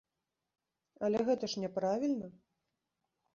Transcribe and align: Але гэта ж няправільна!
Але 1.07 1.19
гэта 1.27 1.45
ж 1.53 1.61
няправільна! 1.65 2.27